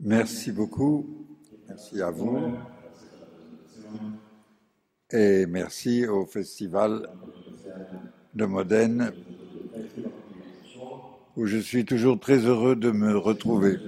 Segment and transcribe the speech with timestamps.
[0.00, 1.26] Merci beaucoup.
[1.68, 2.56] Merci à vous.
[5.10, 7.08] Et merci au Festival
[8.34, 9.12] de Modène
[11.36, 13.78] où je suis toujours très heureux de me retrouver.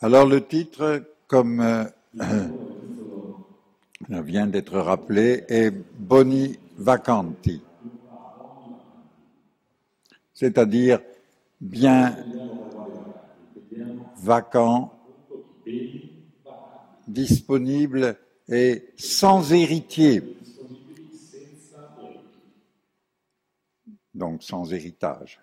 [0.00, 1.84] Alors le titre, comme euh,
[4.10, 7.62] vient d'être rappelé, est Boni Vacanti,
[10.34, 11.00] c'est-à-dire
[11.60, 12.16] bien
[14.16, 14.92] vacant,
[17.06, 18.18] disponible
[18.48, 20.22] et sans héritier.
[24.14, 25.40] Donc sans héritage.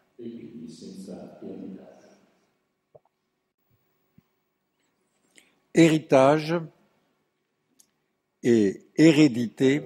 [5.73, 6.59] Héritage
[8.43, 9.83] et hérédité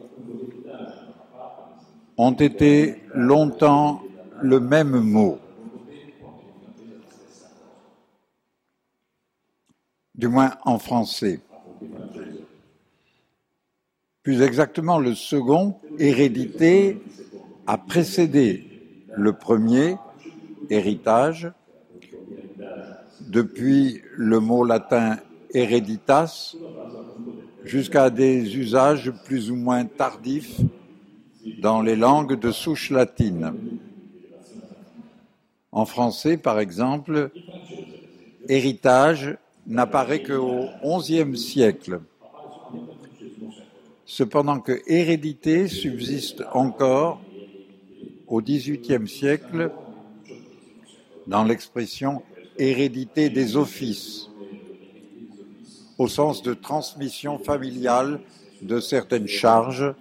[2.17, 4.01] ont été longtemps
[4.41, 5.39] le même mot.
[10.21, 11.39] du moins en français.
[14.21, 17.01] Plus exactement, le second, hérédité,
[17.65, 18.67] a précédé
[19.17, 19.95] le premier,
[20.69, 21.51] héritage,
[23.19, 25.17] depuis le mot latin
[25.55, 26.55] hereditas
[27.63, 30.59] jusqu'à des usages plus ou moins tardifs
[31.59, 33.53] dans les langues de souche latine.
[35.71, 37.31] En français, par exemple,
[38.49, 40.67] héritage n'apparaît qu'au
[40.99, 42.01] XIe siècle.
[44.05, 47.21] Cependant que hérédité subsiste encore
[48.27, 49.71] au XVIIIe siècle
[51.27, 52.21] dans l'expression
[52.57, 54.30] hérédité des offices,
[55.97, 58.19] au sens de transmission familiale
[58.61, 59.93] de certaines charges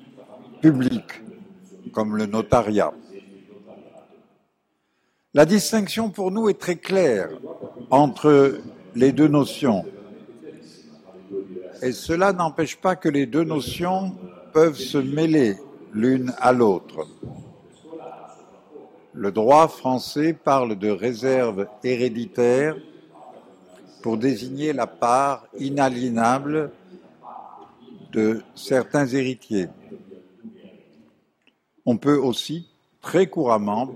[0.61, 1.23] publiques,
[1.93, 2.93] comme le notariat.
[5.33, 7.29] La distinction pour nous est très claire
[7.91, 8.59] entre
[8.95, 9.85] les deux notions.
[11.83, 14.13] Et cela n'empêche pas que les deux notions
[14.53, 15.57] peuvent se mêler
[15.93, 17.07] l'une à l'autre.
[19.13, 22.77] Le droit français parle de réserve héréditaire
[24.03, 26.71] pour désigner la part inaliénable
[28.13, 29.69] de certains héritiers.
[31.87, 32.69] On peut aussi
[33.01, 33.95] très couramment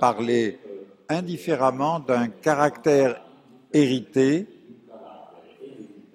[0.00, 0.58] parler
[1.08, 3.22] indifféremment d'un caractère
[3.72, 4.46] hérité,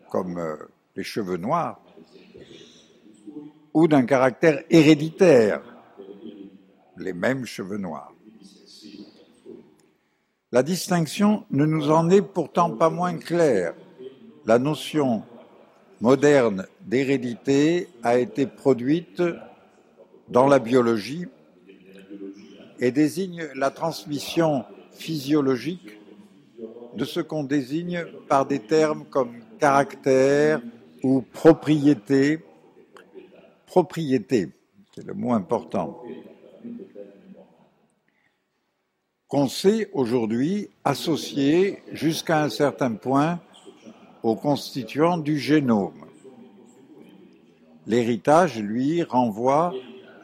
[0.10, 0.56] comme euh,
[0.96, 1.80] les cheveux noirs,
[3.74, 5.62] ou d'un caractère héréditaire,
[6.98, 8.15] les mêmes cheveux noirs.
[10.52, 13.74] La distinction ne nous en est pourtant pas moins claire.
[14.46, 15.24] La notion
[16.02, 19.24] moderne d'hérédité a été produite
[20.30, 21.26] dans la biologie
[22.80, 25.98] et désigne la transmission physiologique
[26.96, 30.62] de ce qu'on désigne par des termes comme caractère
[31.04, 32.40] ou propriété.
[33.66, 34.50] Propriété,
[34.94, 36.04] c'est le mot important.
[39.28, 43.40] Qu'on sait aujourd'hui associer jusqu'à un certain point
[44.22, 46.06] aux constituants du génome.
[47.88, 49.74] L'héritage, lui, renvoie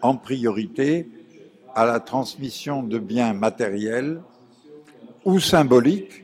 [0.01, 1.09] en priorité
[1.73, 4.21] à la transmission de biens matériels
[5.25, 6.23] ou symboliques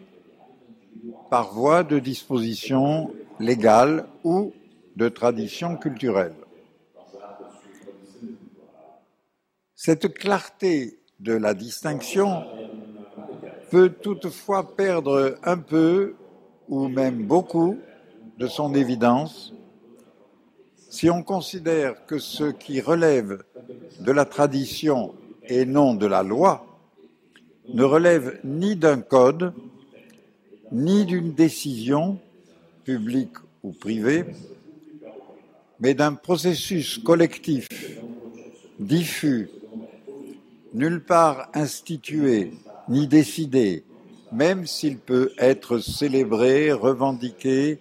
[1.30, 4.54] par voie de disposition légale ou
[4.96, 6.36] de tradition culturelle.
[9.76, 12.46] Cette clarté de la distinction
[13.70, 16.16] peut toutefois perdre un peu
[16.70, 17.78] ou même beaucoup
[18.38, 19.54] de son évidence.
[20.90, 23.44] Si on considère que ce qui relève
[24.00, 25.14] de la tradition
[25.48, 26.66] et non de la loi
[27.74, 29.54] ne relève ni d'un code,
[30.72, 32.20] ni d'une décision,
[32.84, 34.26] publique ou privée,
[35.80, 37.68] mais d'un processus collectif,
[38.80, 39.50] diffus,
[40.74, 42.54] nulle part institué
[42.90, 43.84] ni décidé,
[44.32, 47.80] même s'il peut être célébré, revendiqué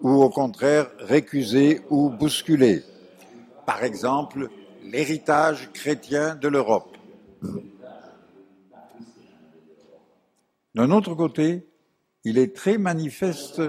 [0.00, 2.82] ou au contraire récusé ou bousculé.
[3.66, 4.48] Par exemple,
[4.84, 6.96] l'héritage chrétien de l'Europe.
[10.74, 11.66] D'un autre côté,
[12.24, 13.62] il est très manifeste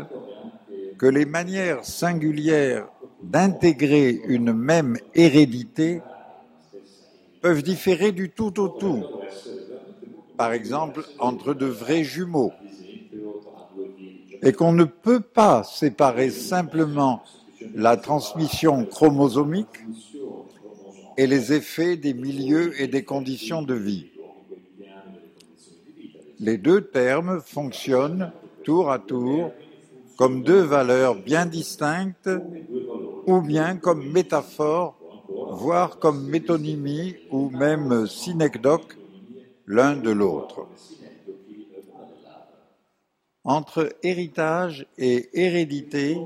[0.97, 2.87] que les manières singulières
[3.21, 6.01] d'intégrer une même hérédité
[7.41, 9.03] peuvent différer du tout au tout.
[10.37, 12.53] Par exemple, entre de vrais jumeaux.
[14.41, 17.23] Et qu'on ne peut pas séparer simplement
[17.73, 19.79] la transmission chromosomique
[21.17, 24.07] et les effets des milieux et des conditions de vie.
[26.39, 28.31] Les deux termes fonctionnent
[28.63, 29.51] tour à tour
[30.17, 32.29] comme deux valeurs bien distinctes
[33.25, 34.95] ou bien comme métaphores,
[35.51, 38.97] voire comme métonymie ou même synecdoque
[39.65, 40.67] l'un de l'autre.
[43.43, 46.17] Entre héritage et hérédité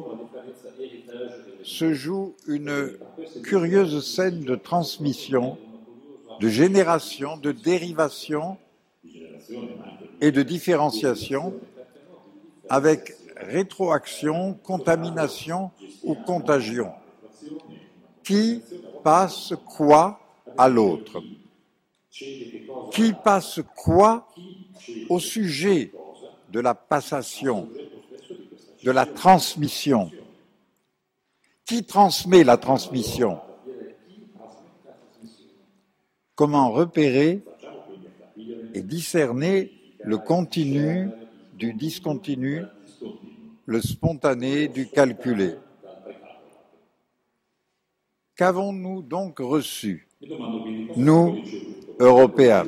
[1.64, 2.98] se joue une
[3.44, 5.58] curieuse scène de transmission,
[6.40, 8.58] de génération, de dérivation
[10.22, 11.54] et de différenciation
[12.70, 15.72] avec rétroaction, contamination
[16.04, 16.92] ou contagion.
[18.24, 18.62] Qui
[19.04, 20.20] passe quoi
[20.58, 21.22] à l'autre?
[22.92, 24.28] Qui passe quoi
[25.10, 25.92] au sujet
[26.52, 27.70] de la passation,
[28.84, 30.12] de la transmission?
[31.66, 33.40] Qui transmet la transmission?
[36.36, 37.44] Comment repérer
[38.74, 39.74] et discerner
[40.04, 41.10] le continu
[41.54, 42.64] du discontinu
[43.66, 45.56] le spontané du calculé?
[48.36, 50.08] Qu'avons-nous donc reçu,
[50.96, 51.38] nous,
[52.00, 52.68] Européens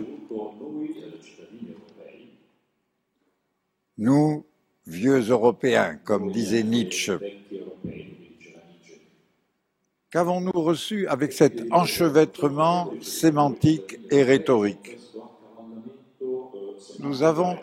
[3.97, 4.45] Nous,
[4.87, 7.13] vieux Européens, comme disait Nietzsche.
[10.09, 14.97] Qu'avons-nous reçu avec cet enchevêtrement sémantique et rhétorique?
[16.99, 17.57] Nous avons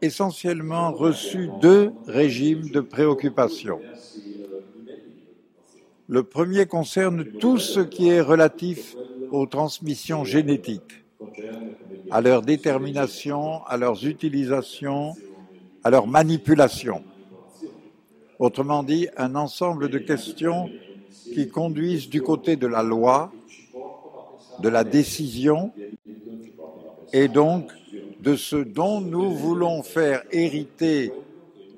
[0.00, 3.80] essentiellement reçu deux régimes de préoccupation.
[6.08, 8.96] Le premier concerne tout ce qui est relatif
[9.30, 10.99] aux transmissions génétiques,
[12.10, 15.14] à leur détermination, à leurs utilisations,
[15.84, 17.02] à leur manipulation.
[18.38, 20.70] Autrement dit, un ensemble de questions
[21.34, 23.32] qui conduisent du côté de la loi,
[24.60, 25.72] de la décision
[27.12, 27.70] et donc
[28.20, 31.12] de ce dont nous voulons faire hériter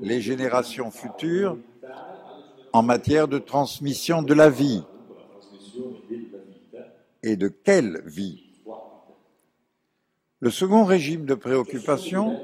[0.00, 1.56] les générations futures
[2.73, 4.83] en matière de transmission de la vie.
[7.23, 8.51] Et de quelle vie?
[10.43, 12.37] Le second régime de préoccupation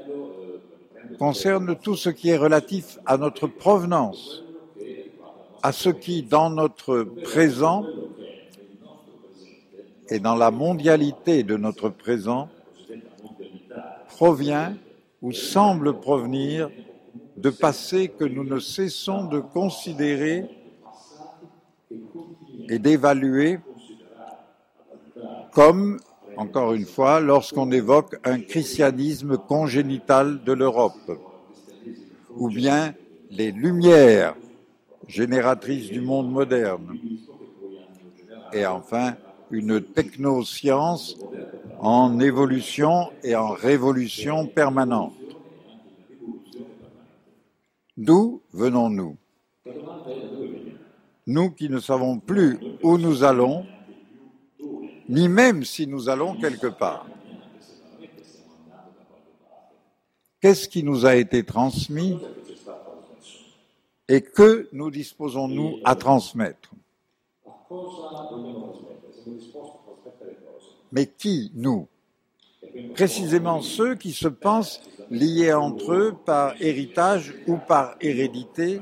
[1.19, 4.45] concerne tout ce qui est relatif à notre provenance,
[5.61, 7.85] à ce qui, dans notre présent
[10.07, 12.47] et dans la mondialité de notre présent,
[14.07, 14.77] provient
[15.21, 16.71] ou semble provenir
[17.35, 20.45] de passés que nous ne cessons de considérer
[22.69, 23.59] et d'évaluer
[25.51, 25.99] comme,
[26.39, 31.11] encore une fois, lorsqu'on évoque un christianisme congénital de l'Europe,
[32.37, 32.93] ou bien
[33.29, 34.35] les lumières
[35.05, 36.97] génératrices du monde moderne,
[38.53, 39.15] et enfin
[39.51, 41.17] une technoscience
[41.81, 45.11] en évolution et en révolution permanente.
[47.97, 49.17] D'où venons-nous?
[51.27, 53.65] Nous qui ne savons plus où nous allons,
[55.09, 57.05] ni même si nous allons quelque part.
[60.39, 62.17] Qu'est-ce qui nous a été transmis
[64.07, 66.71] et que nous disposons-nous à transmettre?
[70.91, 71.87] Mais qui, nous?
[72.93, 78.79] Précisément ceux qui se pensent liés entre eux par héritage ou par hérédité,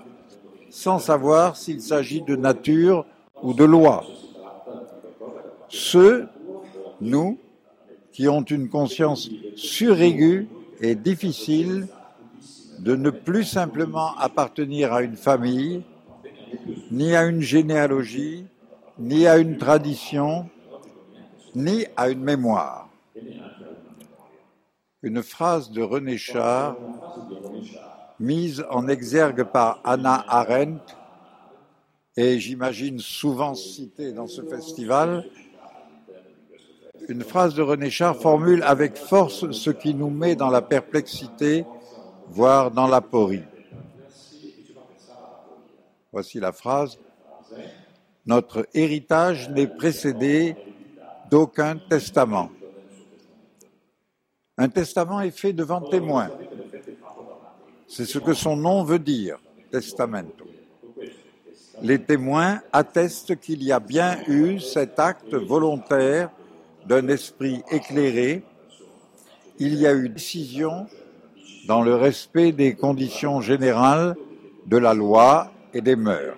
[0.69, 3.05] sans savoir s'il s'agit de nature
[3.41, 4.05] ou de loi.
[5.69, 6.27] Ceux,
[7.01, 7.39] nous,
[8.11, 10.47] qui ont une conscience suraiguë
[10.81, 11.87] et difficile
[12.79, 15.83] de ne plus simplement appartenir à une famille,
[16.91, 18.45] ni à une généalogie,
[18.99, 20.49] ni à une tradition,
[21.55, 22.89] ni à une mémoire.
[25.03, 26.75] Une phrase de René Char,
[28.19, 30.95] mise en exergue par Anna Arendt,
[32.15, 35.23] et j'imagine souvent citée dans ce festival,
[37.09, 41.65] une phrase de René Char formule avec force ce qui nous met dans la perplexité,
[42.27, 43.43] voire dans l'aporie.
[46.11, 46.97] Voici la phrase.
[48.25, 50.55] Notre héritage n'est précédé
[51.29, 52.49] d'aucun testament.
[54.57, 56.29] Un testament est fait devant témoin.
[57.87, 59.39] C'est ce que son nom veut dire,
[59.71, 60.45] testamento.
[61.81, 66.31] Les témoins attestent qu'il y a bien eu cet acte volontaire
[66.87, 68.43] d'un esprit éclairé.
[69.59, 70.87] Il y a eu décision
[71.67, 74.15] dans le respect des conditions générales
[74.67, 76.37] de la loi et des mœurs.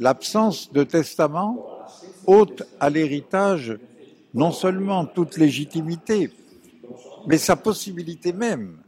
[0.00, 1.64] L'absence de testament
[2.26, 3.78] ôte à l'héritage
[4.34, 6.30] non seulement toute légitimité,
[7.26, 8.78] mais sa possibilité même,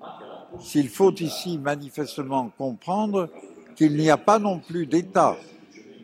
[0.60, 3.28] s'il faut ici manifestement comprendre
[3.76, 5.36] qu'il n'y a pas non plus d'État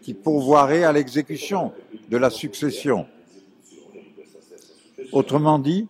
[0.02, 1.72] qui pourvoirait à l'exécution
[2.08, 3.06] de la succession.
[5.12, 5.88] Autrement dit,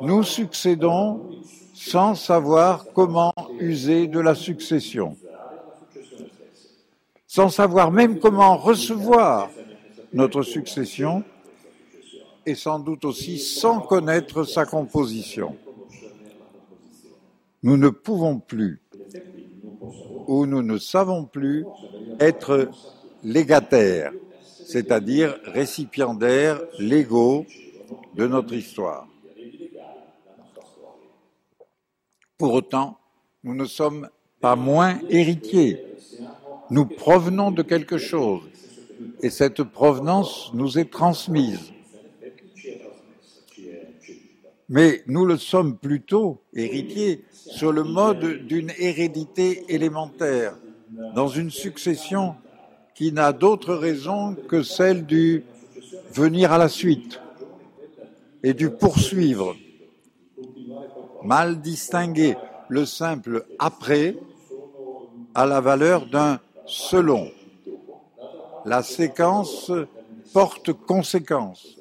[0.00, 1.20] nous succédons
[1.72, 5.16] sans savoir comment user de la succession,
[7.26, 9.50] sans savoir même comment recevoir
[10.12, 11.22] notre succession
[12.44, 15.56] et sans doute aussi sans connaître sa composition.
[17.62, 18.80] Nous ne pouvons plus
[20.26, 21.64] ou nous ne savons plus
[22.18, 22.68] être
[23.22, 24.12] légataires,
[24.66, 27.46] c'est-à-dire récipiendaires légaux
[28.14, 29.06] de notre histoire.
[32.36, 32.98] Pour autant,
[33.42, 34.08] nous ne sommes
[34.40, 35.82] pas moins héritiers.
[36.70, 38.42] Nous provenons de quelque chose
[39.22, 41.72] et cette provenance nous est transmise.
[44.68, 50.56] Mais nous le sommes plutôt héritiers sur le mode d'une hérédité élémentaire,
[51.14, 52.34] dans une succession
[52.94, 55.44] qui n'a d'autre raison que celle du
[56.12, 57.20] venir à la suite
[58.42, 59.54] et du poursuivre.
[61.24, 62.36] Mal distinguer
[62.68, 64.16] le simple après
[65.34, 67.30] à la valeur d'un selon.
[68.64, 69.72] La séquence
[70.32, 71.78] porte conséquence,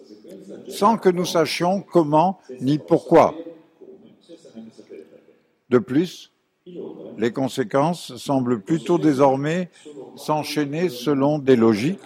[0.69, 3.35] sans que nous sachions comment ni pourquoi.
[5.69, 6.31] De plus,
[7.17, 9.69] les conséquences semblent plutôt désormais
[10.15, 11.99] s'enchaîner selon des logiques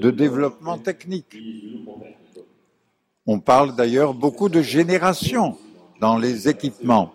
[0.00, 1.36] de développement technique.
[3.28, 5.58] On parle d'ailleurs beaucoup de génération
[6.00, 7.12] dans les équipements.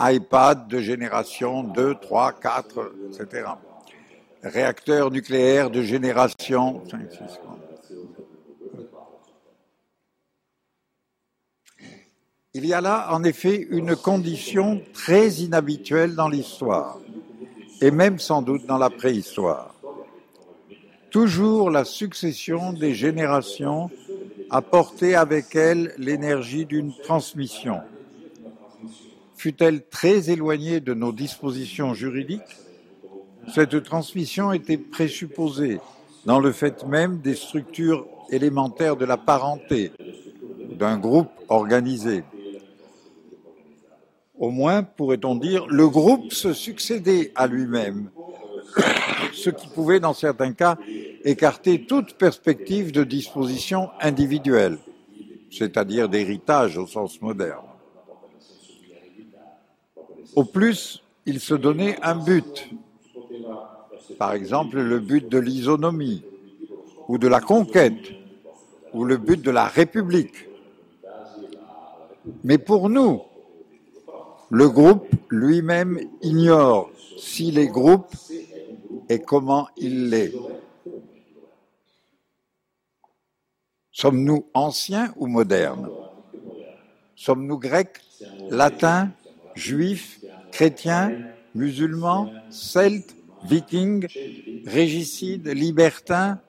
[0.00, 3.46] iPad de génération 2, 3, 4, etc.
[4.42, 7.18] Réacteurs nucléaires de génération 5, 6,
[12.56, 16.98] Il y a là, en effet, une condition très inhabituelle dans l'histoire,
[17.80, 19.73] et même sans doute dans la préhistoire.
[21.14, 23.88] Toujours la succession des générations
[24.50, 27.82] apportait avec elle l'énergie d'une transmission.
[29.36, 32.56] Fut-elle très éloignée de nos dispositions juridiques
[33.54, 35.78] Cette transmission était présupposée
[36.26, 39.92] dans le fait même des structures élémentaires de la parenté,
[40.76, 42.24] d'un groupe organisé.
[44.36, 48.10] Au moins, pourrait-on dire, le groupe se succédait à lui-même,
[49.44, 50.78] ce qui pouvait, dans certains cas,
[51.22, 54.78] écarter toute perspective de disposition individuelle,
[55.50, 57.66] c'est-à-dire d'héritage au sens moderne.
[60.34, 62.70] Au plus, il se donnait un but,
[64.18, 66.22] par exemple le but de l'isonomie,
[67.08, 68.12] ou de la conquête,
[68.94, 70.48] ou le but de la République.
[72.42, 73.20] Mais pour nous,
[74.50, 78.10] le groupe lui-même ignore s'il est groupe
[79.08, 80.32] et comment il l'est.
[83.92, 85.90] Sommes-nous anciens ou modernes?
[87.16, 88.00] Sommes-nous grecs,
[88.48, 89.12] latins,
[89.54, 90.20] juifs,
[90.50, 91.16] chrétiens,
[91.54, 94.08] musulmans, celtes, vikings,
[94.66, 96.40] régicides, libertins,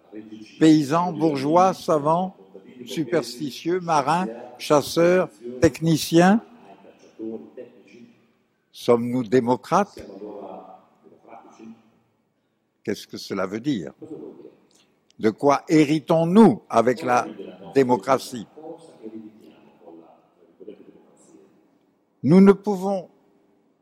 [0.57, 2.35] paysans, bourgeois, savants,
[2.83, 6.41] superstitieux, marins, chasseurs, techniciens?
[8.71, 10.03] Sommes-nous démocrates
[12.86, 13.94] Qu'est-ce que cela veut dire?
[15.18, 17.25] De quoi héritons-nous avec la
[17.74, 18.46] démocratie?
[22.22, 23.10] Nous ne pouvons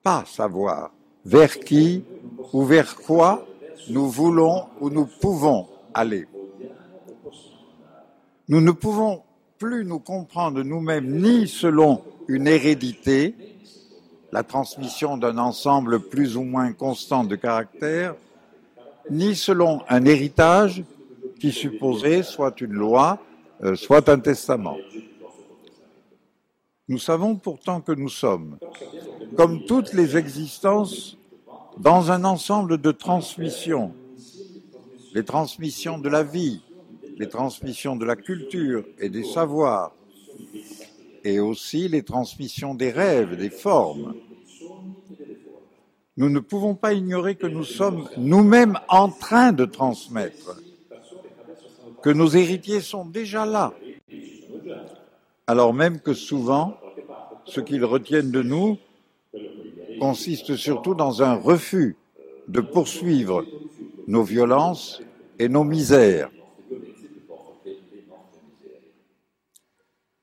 [0.03, 0.93] pas savoir
[1.25, 2.05] vers qui
[2.53, 3.45] ou vers quoi
[3.89, 6.25] nous voulons ou nous pouvons aller.
[8.47, 9.21] Nous ne pouvons
[9.57, 13.35] plus nous comprendre nous-mêmes ni selon une hérédité,
[14.31, 18.15] la transmission d'un ensemble plus ou moins constant de caractères,
[19.09, 20.83] ni selon un héritage
[21.39, 23.19] qui supposait soit une loi,
[23.63, 24.77] euh, soit un testament.
[26.87, 28.57] Nous savons pourtant que nous sommes,
[29.35, 31.17] comme toutes les existences,
[31.77, 33.93] dans un ensemble de transmissions,
[35.13, 36.61] les transmissions de la vie,
[37.17, 39.93] les transmissions de la culture et des savoirs,
[41.23, 44.13] et aussi les transmissions des rêves, des formes.
[46.15, 50.61] Nous ne pouvons pas ignorer que nous sommes nous-mêmes en train de transmettre,
[52.03, 53.73] que nos héritiers sont déjà là,
[55.47, 56.77] alors même que souvent,
[57.45, 58.77] ce qu'ils retiennent de nous
[59.99, 61.95] consiste surtout dans un refus
[62.47, 63.45] de poursuivre
[64.07, 65.01] nos violences
[65.39, 66.29] et nos misères.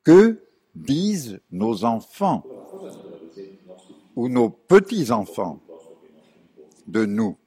[0.04, 0.40] Que
[0.74, 2.44] disent nos enfants
[4.16, 5.60] ou nos petits-enfants?
[6.90, 7.38] De nous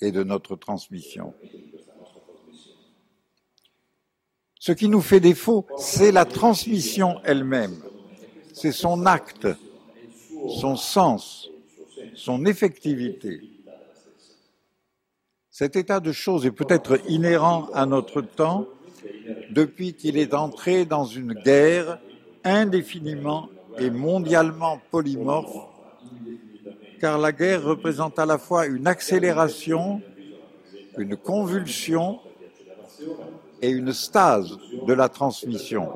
[0.00, 1.34] et de notre transmission
[4.58, 7.76] Ce qui nous fait défaut, c'est la transmission elle-même,
[8.52, 9.46] c'est son acte,
[10.60, 11.48] son sens,
[12.14, 13.42] son effectivité.
[15.50, 18.66] Cet état de choses est peut-être inhérent à notre temps
[19.50, 22.00] depuis qu'il est entré dans une guerre
[22.44, 23.48] indéfiniment
[23.78, 25.75] et mondialement polymorphe,
[27.00, 30.00] car la guerre représente à la fois une accélération,
[30.98, 32.20] une convulsion
[33.62, 35.92] et une stase de la transmission.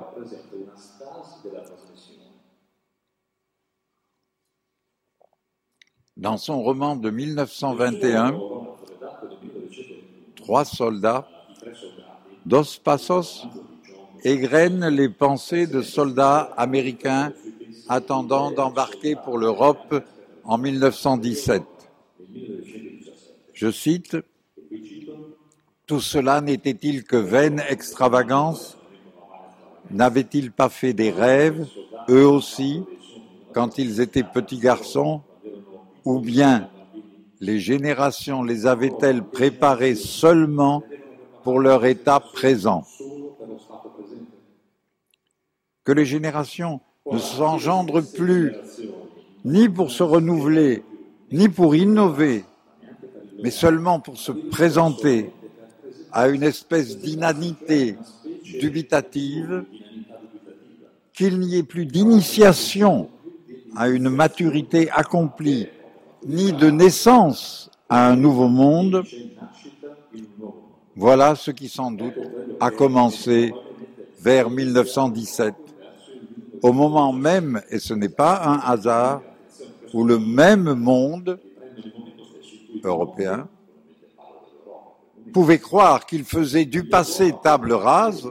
[6.17, 8.39] Dans son roman de 1921,
[10.51, 11.29] Trois soldats,
[12.45, 13.47] Dos Passos
[14.25, 17.33] égrène les pensées de soldats américains
[17.89, 20.03] attendant d'embarquer pour l'Europe
[20.51, 21.63] en 1917.
[23.55, 24.17] Je cite,
[25.87, 28.77] Tout cela n'était-il que vaine extravagance?
[29.93, 31.69] N'avaient-ils pas fait des rêves,
[32.09, 32.83] eux aussi,
[33.53, 35.23] quand ils étaient petits garçons?
[36.05, 36.69] Ou bien
[37.41, 40.83] les générations les avaient-elles préparés seulement
[41.45, 42.85] pour leur état présent?
[45.85, 46.81] Que les générations
[47.11, 48.53] ne s'engendrent plus
[49.45, 50.83] ni pour se renouveler,
[51.33, 52.45] ni pour innover,
[53.43, 55.31] mais seulement pour se présenter
[56.13, 57.97] à une espèce d'inanité
[58.61, 59.65] dubitative,
[61.13, 63.11] qu'il n'y ait plus d'initiation
[63.77, 65.69] à une maturité accomplie
[66.27, 69.05] ni de naissance à un nouveau monde,
[70.97, 72.15] voilà ce qui sans doute
[72.59, 73.55] a commencé
[74.21, 75.55] vers 1917,
[76.63, 79.23] au moment même, et ce n'est pas un hasard,
[79.93, 81.41] où le même monde
[82.85, 83.49] européen
[85.33, 88.29] pouvait croire qu'il faisait du passé table rase,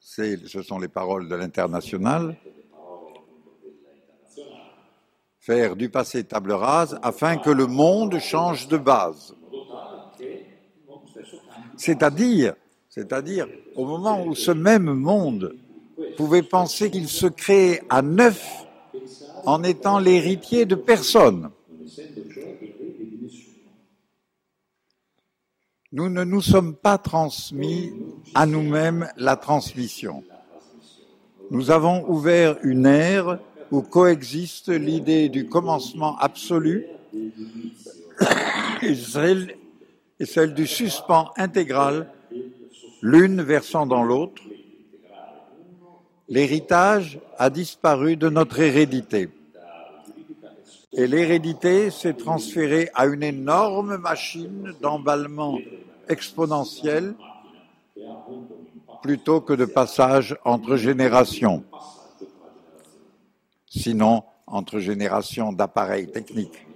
[0.00, 2.36] ce sont les paroles de l'international,
[5.40, 9.34] faire du passé table rase afin que le monde change de base.
[11.76, 12.54] C'est-à-dire,
[12.88, 15.56] c'est-à-dire au moment où ce même monde
[16.16, 18.66] pouvait penser qu'il se créait à neuf
[19.44, 21.50] en étant l'héritier de personne.
[25.92, 27.92] Nous ne nous sommes pas transmis
[28.34, 30.24] à nous-mêmes la transmission.
[31.50, 33.38] Nous avons ouvert une ère
[33.70, 36.86] où coexiste l'idée du commencement absolu
[38.82, 39.56] et celle,
[40.18, 42.10] et celle du suspens intégral,
[43.02, 44.42] l'une versant dans l'autre.
[46.32, 49.28] L'héritage a disparu de notre hérédité.
[50.94, 55.58] Et l'hérédité s'est transférée à une énorme machine d'emballement
[56.08, 57.14] exponentiel
[59.02, 61.64] plutôt que de passage entre générations
[63.72, 66.66] sinon entre générations d'appareils techniques.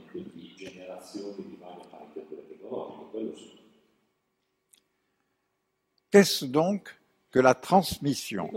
[6.10, 6.88] Qu'est-ce donc
[7.30, 8.50] que la transmission?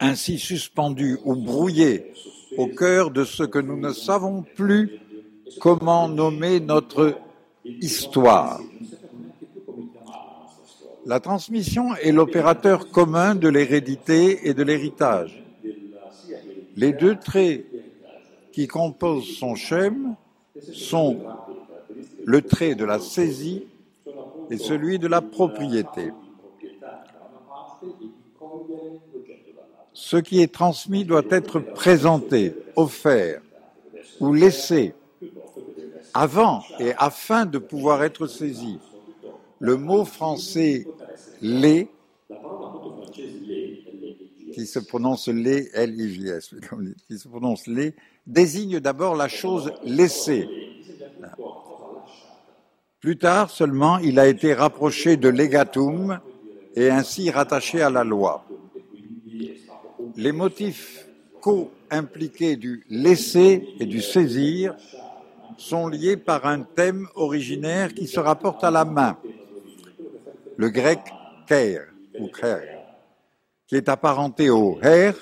[0.00, 2.12] Ainsi suspendue ou brouillée
[2.56, 4.98] au cœur de ce que nous ne savons plus
[5.60, 7.18] comment nommer notre
[7.64, 8.60] histoire.
[11.06, 15.42] La transmission est l'opérateur commun de l'hérédité et de l'héritage.
[16.76, 17.66] Les deux traits
[18.52, 20.14] qui composent son schème
[20.72, 21.20] sont
[22.24, 23.64] le trait de la saisie
[24.50, 26.12] et celui de la propriété.
[30.02, 33.42] Ce qui est transmis doit être présenté, offert
[34.18, 34.94] ou laissé
[36.14, 38.78] avant et afin de pouvoir être saisi
[39.58, 40.86] le mot français
[41.42, 41.86] les,
[44.54, 46.54] qui se prononce les, L-I-J-S,
[47.06, 47.94] qui se prononce les,
[48.26, 50.48] désigne d'abord la chose laissée.
[53.00, 56.20] Plus tard seulement, il a été rapproché de legatum
[56.74, 58.46] et ainsi rattaché à la loi.
[60.16, 61.06] Les motifs
[61.40, 64.76] co-impliqués du laisser et du saisir
[65.56, 69.18] sont liés par un thème originaire qui se rapporte à la main
[70.56, 71.00] le grec
[71.46, 71.86] ker
[72.18, 72.62] ou ker,
[73.66, 75.14] qui est apparenté au her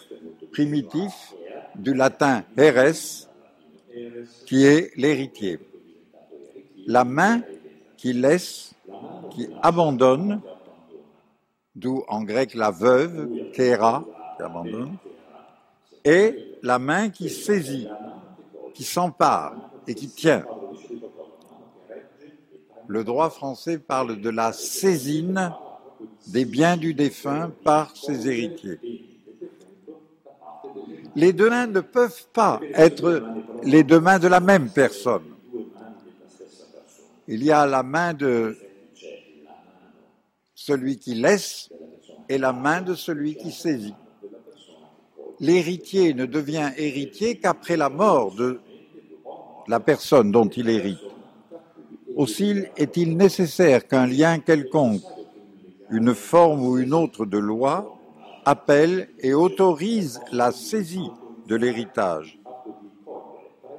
[0.50, 1.34] primitif
[1.76, 3.28] du latin heres
[4.46, 5.60] qui est l'héritier.
[6.86, 7.42] La main
[7.96, 8.74] qui laisse,
[9.30, 10.40] qui abandonne,
[11.74, 14.04] d'où en grec la veuve, kera,
[14.38, 14.96] qui abandonne,
[16.04, 17.88] et la main qui saisit,
[18.72, 20.44] qui s'empare et qui tient.
[22.86, 25.52] Le droit français parle de la saisine
[26.28, 28.78] des biens du défunt par ses héritiers.
[31.16, 33.22] Les deux mains ne peuvent pas être
[33.64, 35.24] les deux mains de la même personne.
[37.26, 38.56] Il y a la main de
[40.54, 41.70] celui qui laisse
[42.28, 43.94] et la main de celui qui saisit.
[45.40, 48.60] L'héritier ne devient héritier qu'après la mort de
[49.68, 50.98] la personne dont il hérite.
[52.16, 55.02] Aussi est-il nécessaire qu'un lien quelconque,
[55.90, 57.96] une forme ou une autre de loi,
[58.44, 61.10] appelle et autorise la saisie
[61.46, 62.38] de l'héritage.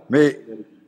[0.09, 0.39] Mais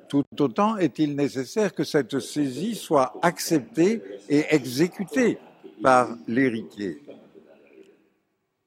[0.07, 5.37] tout autant est-il nécessaire que cette saisie soit acceptée et exécutée
[5.81, 7.01] par l'héritier?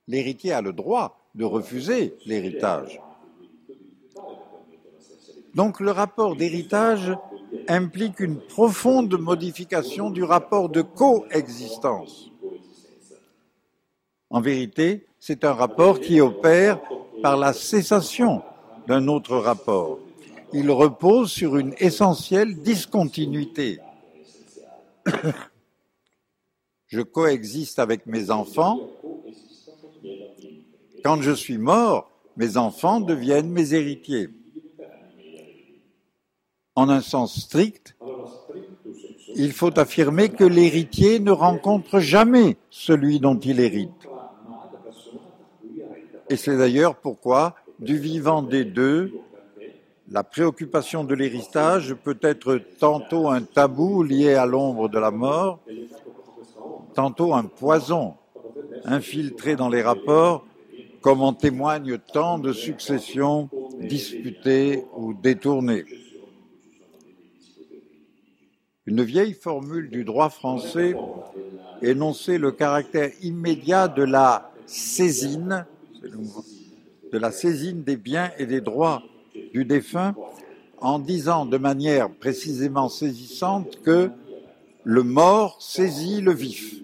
[0.07, 3.01] L'héritier a le droit de refuser l'héritage.
[5.55, 7.13] Donc le rapport d'héritage
[7.69, 12.31] implique une profonde modification du rapport de coexistence.
[14.31, 16.81] En vérité, c'est un rapport qui opère
[17.23, 18.43] par la cessation
[18.89, 19.99] d'un autre rapport.
[20.53, 23.81] Il repose sur une essentielle discontinuité.
[26.87, 28.81] Je coexiste avec mes enfants.
[31.05, 34.31] Quand je suis mort, mes enfants deviennent mes héritiers.
[36.75, 37.95] En un sens strict,
[39.37, 43.91] il faut affirmer que l'héritier ne rencontre jamais celui dont il hérite.
[46.31, 49.13] Et c'est d'ailleurs pourquoi, du vivant des deux,
[50.09, 55.61] la préoccupation de l'héritage peut être tantôt un tabou lié à l'ombre de la mort,
[56.95, 58.15] tantôt un poison
[58.87, 60.47] infiltré dans les rapports,
[61.05, 65.85] comme en témoignent tant de successions disputées ou détournées.
[68.87, 70.97] Une vieille formule du droit français
[71.83, 75.67] énonçait le caractère immédiat de la saisine
[77.13, 79.03] de la saisine des biens et des droits
[79.53, 80.15] du défunt
[80.79, 84.11] en disant de manière précisément saisissante que
[84.85, 86.77] le mort saisit le vif.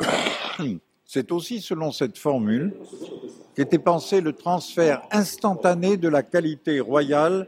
[1.06, 2.74] C'est aussi selon cette formule
[3.54, 7.46] qu'était pensé le transfert instantané de la qualité royale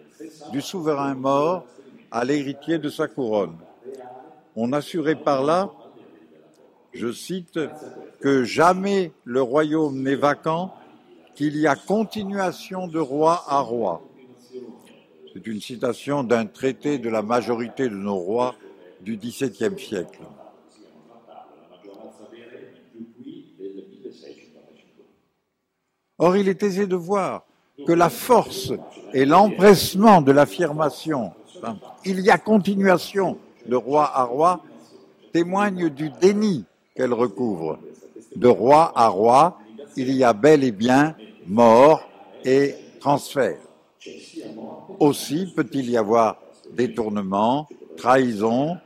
[0.52, 1.64] du souverain mort
[2.10, 3.56] à l'héritier de sa couronne.
[4.54, 5.72] On assurait par là
[6.96, 7.60] je cite,
[8.20, 10.74] que jamais le royaume n'est vacant,
[11.34, 14.02] qu'il y a continuation de roi à roi.
[15.32, 18.54] C'est une citation d'un traité de la majorité de nos rois
[19.02, 20.20] du XVIIe siècle.
[26.18, 27.44] Or, il est aisé de voir
[27.86, 28.72] que la force
[29.12, 31.32] et l'empressement de l'affirmation
[32.04, 34.62] il y a continuation de roi à roi
[35.32, 37.78] témoignent du déni qu'elle recouvre.
[38.34, 39.58] De roi à roi,
[39.96, 41.14] il y a bel et bien
[41.46, 42.08] mort
[42.44, 43.58] et transfert.
[45.00, 46.38] Aussi peut-il y avoir
[46.72, 48.78] détournement, trahison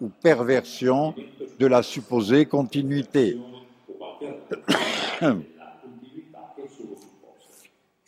[0.00, 1.14] ou perversion
[1.58, 3.38] de la supposée continuité.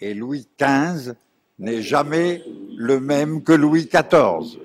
[0.03, 1.13] Et Louis XV
[1.61, 2.43] n'est jamais
[2.77, 4.59] le même que Louis XIV.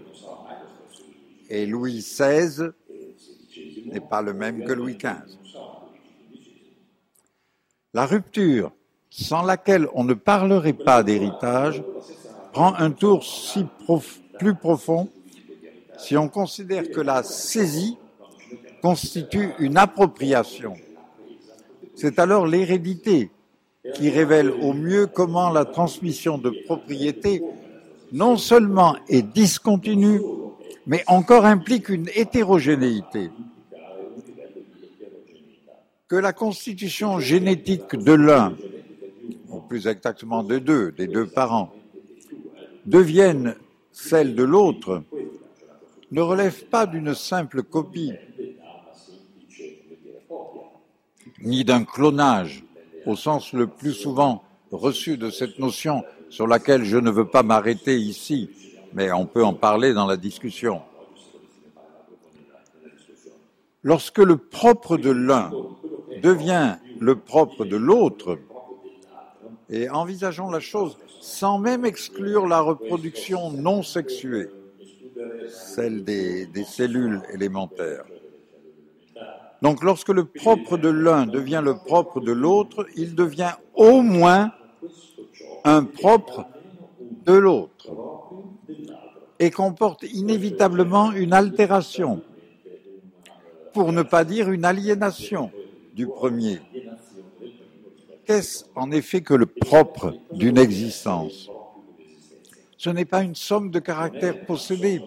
[1.52, 2.72] Et Louis XVI
[3.86, 5.38] n'est pas le même que Louis XV.
[7.94, 8.72] La rupture,
[9.12, 11.84] sans laquelle on ne parlerait pas d'héritage,
[12.52, 13.64] prend un tour si
[14.40, 15.08] plus profond
[16.00, 17.96] si on considère que la saisie
[18.82, 20.74] constitue une appropriation.
[21.94, 23.30] C'est alors l'hérédité
[23.96, 27.42] qui révèle au mieux comment la transmission de propriété
[28.12, 30.22] non seulement est discontinue,
[30.86, 33.30] mais encore implique une hétérogénéité.
[36.08, 38.56] Que la constitution génétique de l'un,
[39.50, 41.74] ou plus exactement de deux, des deux parents,
[42.86, 43.56] devienne
[43.92, 45.04] celle de l'autre,
[46.12, 48.14] ne relève pas d'une simple copie,
[51.44, 52.64] ni d'un clonage,
[53.08, 57.42] au sens le plus souvent reçu de cette notion sur laquelle je ne veux pas
[57.42, 58.50] m'arrêter ici,
[58.94, 60.82] mais on peut en parler dans la discussion.
[63.82, 65.52] Lorsque le propre de l'un
[66.22, 68.38] devient le propre de l'autre,
[69.70, 74.50] et envisageons la chose sans même exclure la reproduction non sexuée,
[75.50, 78.06] celle des, cellules élémentaires.
[79.62, 84.52] Donc lorsque le propre de l'un devient le propre de l'autre, il devient au moins
[85.64, 86.46] un propre
[87.26, 87.88] de l'autre
[89.40, 92.22] et comporte inévitablement une altération,
[93.74, 95.52] pour ne pas dire une aliénation
[95.94, 96.60] du premier.
[98.26, 101.50] Qu'est-ce en effet que le propre d'une existence?
[102.78, 105.02] Ce n'est pas une somme de caractères possédés,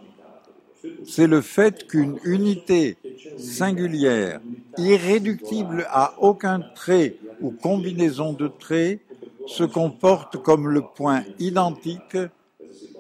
[1.06, 2.96] c'est le fait qu'une unité
[3.38, 4.40] singulière,
[4.78, 9.00] irréductible à aucun trait ou combinaison de traits,
[9.46, 12.16] se comporte comme le point identique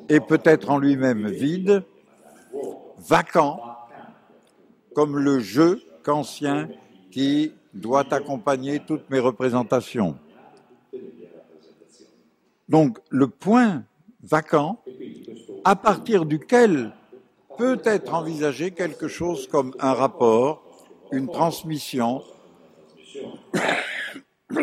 [0.08, 1.84] et peut-être en lui-même vide,
[2.98, 3.60] vacant,
[4.94, 6.68] comme le jeu kantien
[7.10, 10.16] qui doit accompagner toutes mes représentations.
[12.68, 13.84] Donc le point
[14.22, 14.82] vacant,
[15.64, 16.92] à partir duquel
[17.60, 20.62] peut être envisagé quelque chose comme un rapport,
[21.12, 22.22] une transmission,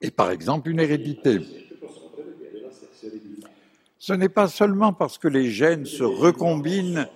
[0.00, 1.40] et par exemple une hérédité.
[3.98, 7.08] Ce n'est pas seulement parce que les gènes se recombinent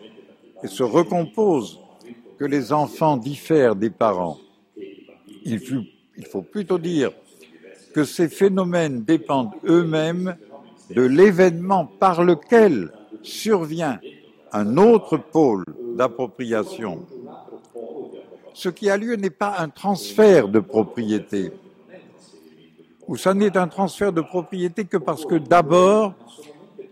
[0.65, 1.79] et se recomposent
[2.37, 4.41] que les enfants diffèrent des parents.
[5.45, 5.61] Il,
[6.17, 7.13] il faut plutôt dire
[7.95, 10.37] que ces phénomènes dépendent eux-mêmes
[10.91, 12.91] de l'événement par lequel
[13.23, 14.01] survient
[14.55, 15.65] un autre pôle
[15.97, 17.05] d'appropriation.
[18.55, 21.51] Ce qui a lieu n'est pas un transfert de propriété,
[23.09, 26.15] ou ça n'est un transfert de propriété que parce que d'abord,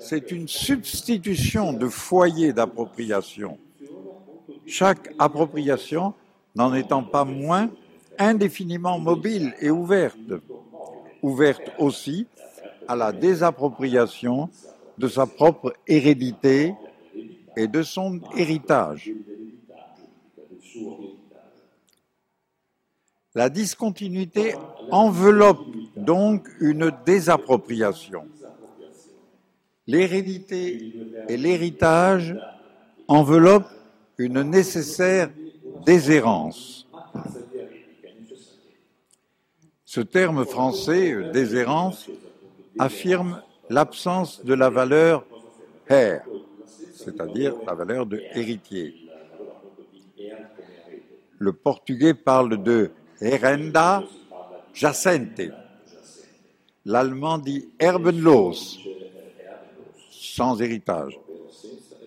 [0.00, 3.58] c'est une substitution de foyer d'appropriation.
[4.66, 6.14] Chaque appropriation
[6.56, 7.70] n'en étant pas moins
[8.18, 10.18] indéfiniment mobile et ouverte,
[11.22, 12.26] ouverte aussi
[12.88, 14.50] à la désappropriation
[14.98, 16.74] de sa propre hérédité
[17.56, 19.10] et de son héritage.
[23.34, 24.54] La discontinuité
[24.90, 25.64] enveloppe
[25.96, 28.26] donc une désappropriation.
[29.86, 30.92] L'hérédité
[31.28, 32.36] et l'héritage
[33.08, 33.70] enveloppent
[34.18, 35.30] une nécessaire
[35.84, 36.86] déshérence.
[39.84, 42.08] Ce terme français, déshérence,
[42.78, 45.24] affirme l'absence de la valeur
[45.88, 46.22] her,
[47.04, 48.94] c'est-à-dire la valeur de héritier.
[51.38, 54.04] Le portugais parle de herenda
[54.72, 55.42] jacente.
[56.84, 58.78] L'allemand dit erbenlos,
[60.10, 61.18] sans héritage.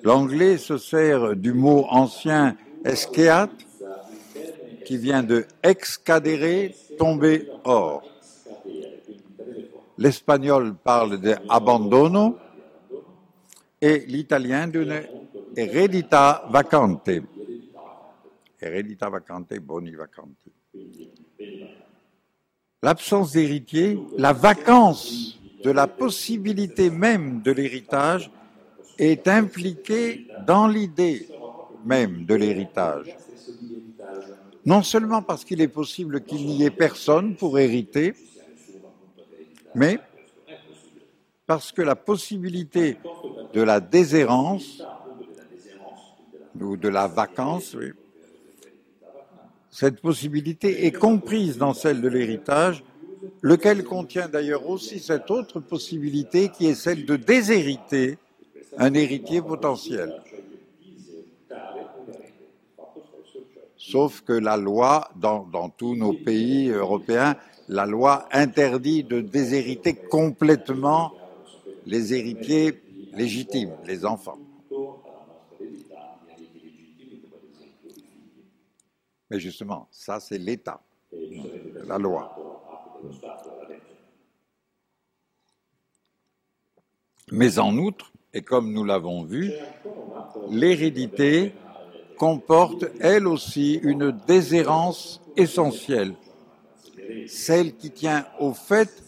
[0.03, 3.49] L'anglais se sert du mot ancien eskeat,
[4.86, 8.03] qui vient de excadere, tomber hors.
[9.97, 12.38] L'espagnol parle de abandono,
[13.86, 15.00] et l'italien d'une
[15.56, 17.12] heredità vacante.
[18.60, 20.52] Heredità vacante, boni vacanti.
[22.82, 28.32] L'absence d'héritier, la vacance de la possibilité même de l'héritage
[28.98, 31.28] est impliquée dans l'idée
[31.86, 33.15] même de l'héritage.
[34.65, 38.15] Non seulement parce qu'il est possible qu'il n'y ait personne pour hériter,
[39.76, 40.00] mais
[41.45, 42.98] parce que la possibilité
[43.56, 44.84] de la déshérence
[46.60, 47.78] ou de la vacance,
[49.72, 52.84] cette possibilité est comprise dans celle de l'héritage,
[53.41, 58.18] lequel contient d'ailleurs aussi cette autre possibilité qui est celle de déshériter
[58.78, 60.22] un héritier potentiel.
[63.78, 67.38] Sauf que la loi, dans, dans tous nos pays européens,
[67.70, 71.13] la loi interdit de déshériter complètement
[71.86, 72.74] les héritiers
[73.15, 74.39] légitimes, les enfants.
[79.30, 80.82] Mais justement, ça c'est l'État,
[81.88, 82.36] la loi.
[87.32, 89.51] Mais en outre, et comme nous l'avons vu,
[90.49, 91.54] l'hérédité
[92.17, 96.13] comporte elle aussi une déshérence essentielle,
[97.28, 99.04] celle qui tient au fait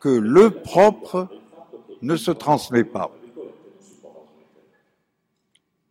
[0.00, 1.28] que le propre
[2.00, 3.10] ne se transmet pas.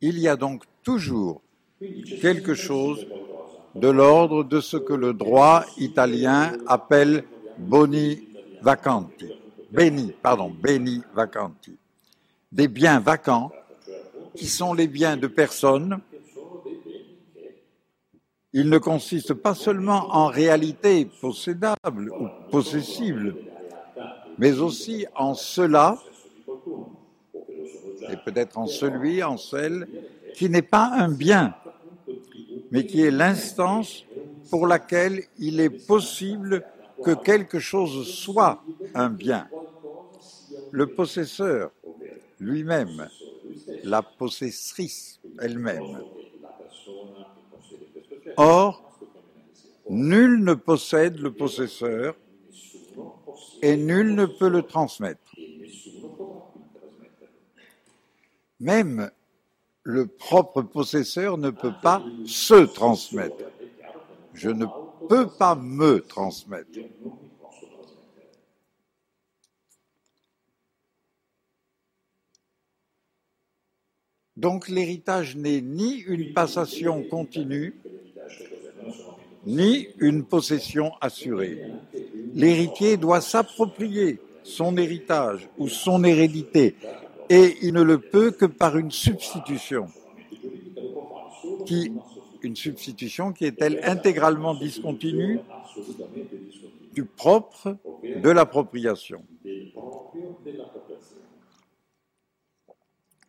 [0.01, 1.41] Il y a donc toujours
[2.21, 3.07] quelque chose
[3.73, 7.23] de l'ordre de ce que le droit italien appelle
[7.57, 8.27] boni
[8.61, 9.31] vacanti,
[9.71, 11.75] beni, pardon, beni vacanti,
[12.51, 13.51] des biens vacants
[14.35, 15.99] qui sont les biens de personnes.
[18.53, 23.35] Ils ne consistent pas seulement en réalité possédables ou possessibles,
[24.37, 25.97] mais aussi en cela,
[28.11, 29.87] et peut-être en celui, en celle,
[30.33, 31.55] qui n'est pas un bien,
[32.71, 34.05] mais qui est l'instance
[34.49, 36.63] pour laquelle il est possible
[37.03, 39.47] que quelque chose soit un bien.
[40.71, 41.71] Le possesseur
[42.39, 43.09] lui-même,
[43.83, 46.01] la possessrice elle-même.
[48.37, 48.83] Or,
[49.89, 52.15] nul ne possède le possesseur
[53.61, 55.26] et nul ne peut le transmettre.
[58.59, 59.11] Même
[59.83, 63.45] le propre possesseur ne peut pas se transmettre.
[64.33, 64.65] Je ne
[65.07, 66.79] peux pas me transmettre.
[74.35, 77.75] Donc l'héritage n'est ni une passation continue,
[79.47, 81.63] ni une possession assurée.
[82.35, 86.75] L'héritier doit s'approprier son héritage ou son hérédité,
[87.29, 89.87] et il ne le peut que par une substitution,
[91.65, 91.91] qui,
[92.41, 95.39] une substitution qui est-elle intégralement discontinue
[96.93, 99.23] du propre de l'appropriation.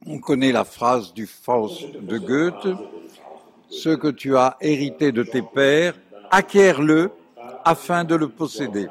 [0.07, 2.69] On connaît la phrase du Faust de Goethe,
[3.69, 5.99] ce que tu as hérité de tes pères,
[6.31, 7.11] acquiert-le
[7.65, 8.87] afin de le posséder.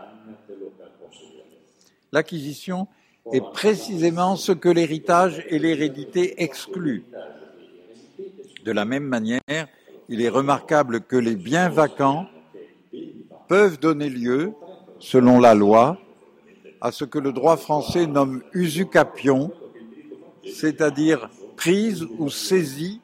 [2.12, 2.88] L'acquisition
[3.31, 7.05] est précisément ce que l'héritage et l'hérédité excluent.
[8.63, 9.67] De la même manière,
[10.09, 12.27] il est remarquable que les biens vacants
[13.47, 14.53] peuvent donner lieu,
[14.99, 15.97] selon la loi,
[16.81, 19.51] à ce que le droit français nomme usucapion,
[20.45, 23.01] c'est-à-dire prise ou saisie,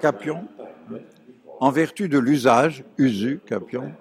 [0.00, 0.46] capion,
[1.60, 3.92] en vertu de l'usage, usu, capion.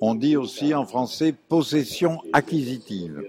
[0.00, 3.24] On dit aussi en français possession acquisitive.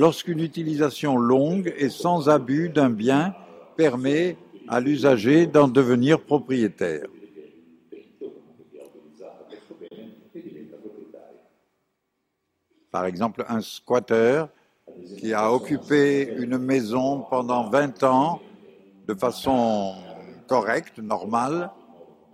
[0.00, 3.34] Lorsqu'une utilisation longue et sans abus d'un bien
[3.76, 7.04] permet à l'usager d'en devenir propriétaire.
[12.90, 14.48] Par exemple, un squatteur
[15.18, 18.40] qui a occupé une maison pendant 20 ans
[19.06, 19.96] de façon
[20.46, 21.70] correcte, normale,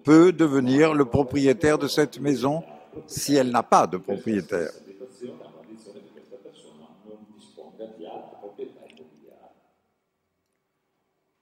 [0.04, 2.62] peut devenir le propriétaire de cette maison
[3.08, 4.70] si elle n'a pas de propriétaire.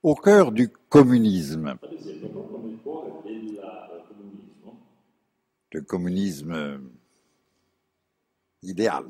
[0.05, 1.77] Au cœur du communisme,
[5.73, 6.79] le communisme
[8.63, 9.05] idéal,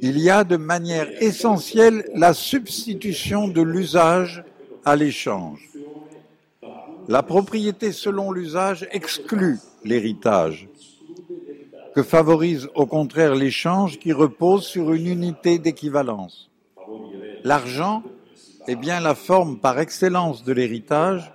[0.00, 4.42] il y a de manière essentielle la substitution de l'usage
[4.86, 5.68] à l'échange.
[7.08, 10.66] La propriété selon l'usage exclut l'héritage,
[11.94, 16.50] que favorise au contraire l'échange qui repose sur une unité d'équivalence.
[17.44, 18.02] L'argent
[18.70, 21.32] est bien la forme par excellence de l'héritage,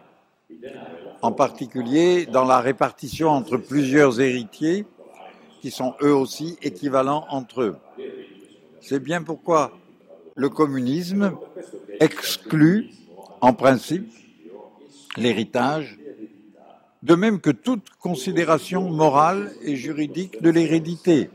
[1.21, 4.85] en particulier dans la répartition entre plusieurs héritiers
[5.59, 7.75] qui sont eux aussi équivalents entre eux.
[8.79, 9.77] C'est bien pourquoi
[10.35, 11.33] le communisme
[11.99, 12.91] exclut,
[13.41, 14.09] en principe,
[15.17, 15.99] l'héritage,
[17.03, 21.29] de même que toute considération morale et juridique de l'hérédité,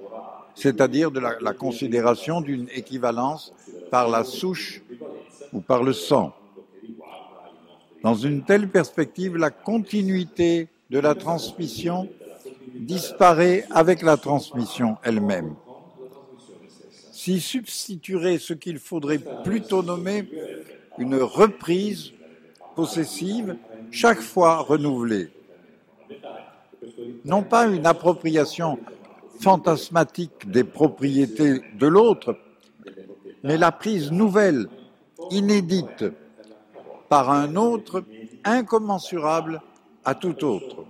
[0.54, 3.52] c'est-à-dire de la considération d'une équivalence
[3.90, 4.80] par la souche
[5.52, 6.32] ou par le sang.
[8.02, 12.08] Dans une telle perspective, la continuité de la transmission
[12.74, 15.54] disparaît avec la transmission elle-même
[17.20, 20.26] s'y substituerait ce qu'il faudrait plutôt nommer
[20.96, 22.12] une reprise
[22.74, 23.56] possessive
[23.90, 25.28] chaque fois renouvelée.
[27.26, 28.78] Non pas une appropriation
[29.38, 32.38] fantasmatique des propriétés de l'autre,
[33.44, 34.68] mais la prise nouvelle,
[35.30, 36.04] inédite,
[37.08, 38.04] par un autre
[38.44, 39.60] incommensurable
[40.04, 40.84] à tout autre.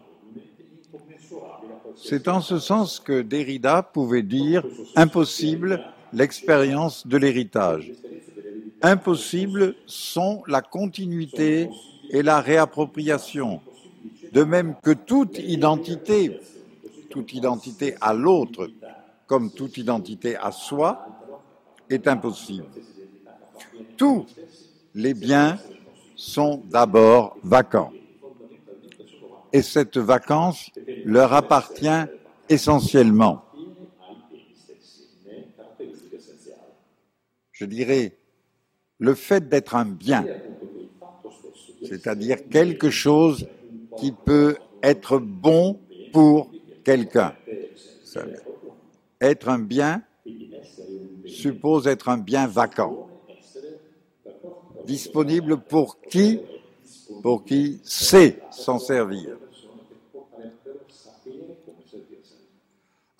[1.96, 4.64] C'est en ce sens que Derrida pouvait dire
[4.96, 5.82] impossible
[6.12, 7.92] l'expérience de l'héritage.
[8.82, 11.68] Impossibles sont la continuité
[12.10, 13.60] et la réappropriation,
[14.32, 16.40] de même que toute identité,
[17.10, 18.70] toute identité à l'autre,
[19.26, 21.06] comme toute identité à soi,
[21.90, 22.66] est impossible.
[24.00, 24.24] Tous
[24.94, 25.58] les biens
[26.16, 27.92] sont d'abord vacants.
[29.52, 30.70] Et cette vacance
[31.04, 32.06] leur appartient
[32.48, 33.44] essentiellement.
[37.52, 38.16] je dirais,
[38.98, 40.24] le fait d'être un bien,
[41.86, 43.46] c'est-à-dire quelque chose
[43.98, 45.78] qui peut être bon
[46.10, 46.50] pour
[46.84, 47.34] quelqu'un.
[49.20, 50.02] Être un bien
[51.26, 53.09] suppose être un bien vacant.
[54.90, 56.40] Disponible pour qui
[57.22, 59.36] Pour qui sait s'en servir.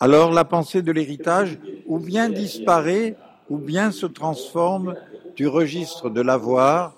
[0.01, 3.15] Alors la pensée de l'héritage ou bien disparaît
[3.49, 4.97] ou bien se transforme
[5.37, 6.97] du registre de l'avoir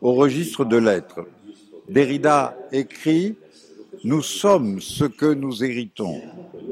[0.00, 1.26] au registre de l'être.
[1.90, 3.36] Derrida écrit
[4.04, 6.22] Nous sommes ce que nous héritons.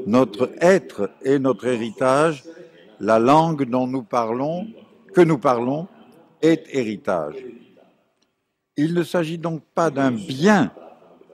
[0.07, 2.45] Notre être est notre héritage.
[2.99, 4.65] La langue dont nous parlons,
[5.13, 5.87] que nous parlons,
[6.43, 7.35] est héritage.
[8.77, 10.71] Il ne s'agit donc pas d'un bien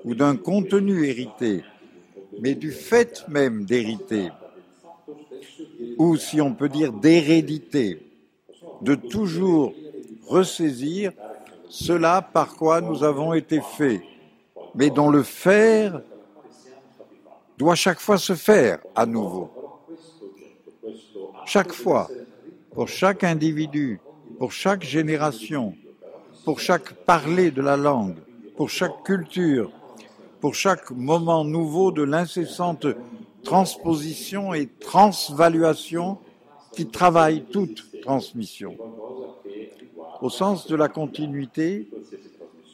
[0.05, 1.63] ou d'un contenu hérité,
[2.39, 4.29] mais du fait même d'hériter,
[5.97, 8.05] ou si on peut dire d'héréditer,
[8.81, 9.73] de toujours
[10.27, 11.11] ressaisir
[11.69, 14.01] cela par quoi nous avons été faits,
[14.75, 16.01] mais dont le faire
[17.57, 19.49] doit chaque fois se faire à nouveau.
[21.45, 22.09] Chaque fois,
[22.71, 23.99] pour chaque individu,
[24.39, 25.75] pour chaque génération,
[26.45, 28.15] pour chaque parler de la langue,
[28.55, 29.69] pour chaque culture,
[30.39, 32.87] pour chaque moment nouveau de l'incessante
[33.43, 36.19] transposition et transvaluation
[36.71, 38.77] qui travaille toute transmission.
[40.21, 41.89] Au sens de la continuité,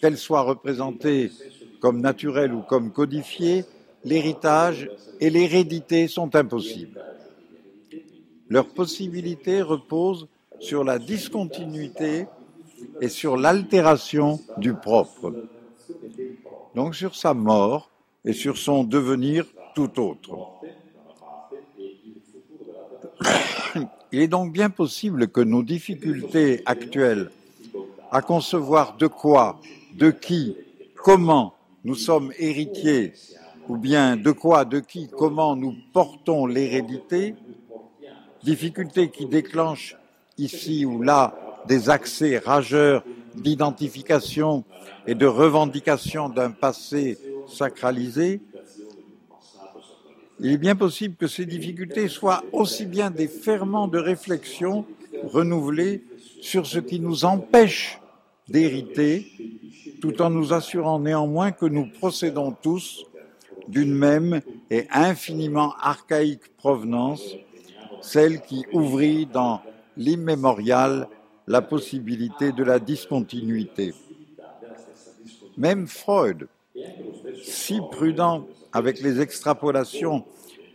[0.02, 1.32] qu'elle soit représentée
[1.80, 3.66] comme naturelle ou comme codifiée,
[4.04, 4.90] l'héritage
[5.20, 7.04] et l'hérédité sont impossibles.
[8.50, 10.28] Leur possibilité repose
[10.60, 12.28] sur la discontinuité
[13.02, 15.34] et sur l'altération du propre.
[16.76, 17.90] Donc sur sa mort
[18.24, 19.46] et sur son devenir
[19.76, 20.50] tout autre.
[24.12, 27.32] Il est donc bien possible que nos difficultés actuelles
[28.12, 29.60] à concevoir de quoi,
[29.94, 30.56] de qui,
[30.96, 31.54] comment
[31.84, 33.14] nous sommes héritiers,
[33.68, 37.36] ou bien de quoi, de qui, comment nous portons l'hérédité,
[38.44, 39.98] difficultés qui déclenchent
[40.38, 41.36] ici ou là
[41.68, 43.04] des accès rageurs
[43.36, 44.64] d'identification
[45.08, 47.18] et de revendication d'un passé
[47.48, 48.42] sacralisé,
[50.40, 54.86] il est bien possible que ces difficultés soient aussi bien des ferments de réflexion
[55.24, 56.04] renouvelés
[56.42, 58.00] sur ce qui nous empêche
[58.50, 59.32] d'hériter,
[60.02, 63.06] tout en nous assurant néanmoins que nous procédons tous
[63.68, 67.24] d'une même et infiniment archaïque provenance,
[68.02, 69.62] celle qui ouvrit dans
[69.98, 71.08] l'immémorial
[71.48, 73.94] la possibilité de la discontinuité.
[75.58, 76.48] Même Freud,
[77.44, 80.26] si prudent avec les extrapolations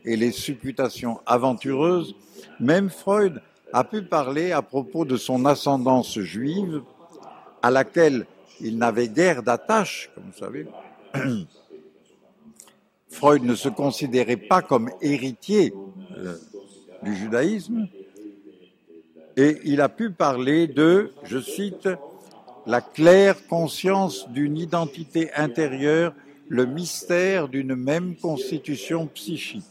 [0.04, 2.14] et les supputations aventureuses,
[2.58, 3.42] même Freud
[3.72, 6.82] a pu parler à propos de son ascendance juive,
[7.62, 8.26] à laquelle
[8.60, 10.66] il n'avait guère d'attache, comme vous savez.
[13.10, 15.74] Freud ne se considérait pas comme héritier
[16.16, 16.36] euh,
[17.02, 17.88] du judaïsme,
[19.40, 21.88] et il a pu parler de, je cite,
[22.66, 26.12] la claire conscience d'une identité intérieure,
[26.48, 29.64] le mystère d'une même constitution psychique.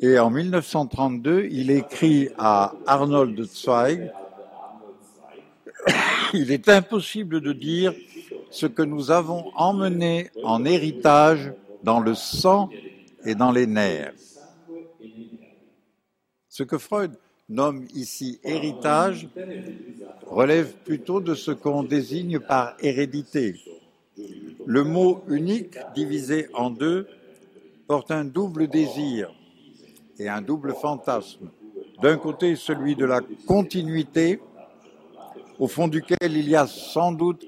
[0.00, 4.10] Et en 1932, il écrit à Arnold Zweig,
[6.34, 7.94] Il est impossible de dire
[8.50, 11.52] ce que nous avons emmené en héritage
[11.84, 12.68] dans le sang
[13.24, 14.12] et dans les nerfs.
[16.58, 17.12] Ce que Freud
[17.48, 19.28] nomme ici héritage
[20.26, 23.60] relève plutôt de ce qu'on désigne par hérédité.
[24.66, 27.06] Le mot unique, divisé en deux,
[27.86, 29.32] porte un double désir
[30.18, 31.48] et un double fantasme.
[32.02, 34.40] D'un côté, celui de la continuité,
[35.60, 37.46] au fond duquel il y a sans doute